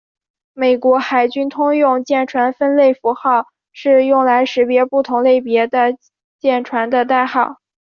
[0.55, 5.95] 美国海军通用舰船分类符号是用来识别不同类别的
[6.39, 7.57] 舰船的代号。